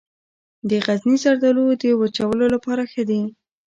د 0.69 0.71
غزني 0.85 1.15
زردالو 1.23 1.65
د 1.81 1.83
وچولو 2.01 2.45
لپاره 2.55 2.83
ښه 2.91 3.03
دي. 3.09 3.21